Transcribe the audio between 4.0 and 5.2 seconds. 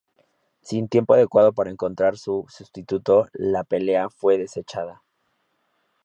fue desechada.